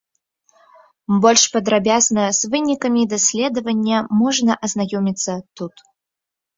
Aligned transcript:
Больш 1.25 1.43
падрабязна 1.57 2.23
з 2.39 2.51
вынікамі 2.55 3.01
даследавання 3.13 3.97
можна 4.27 4.61
азнаёміцца 4.67 5.41
тут. 5.61 5.73